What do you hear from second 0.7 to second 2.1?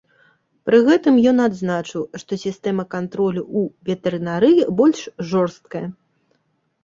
гэтым ён адзначыў,